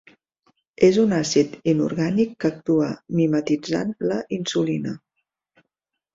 [0.85, 2.89] És un àcid inorgànic que actua
[3.21, 4.97] mimetitzant la insulina.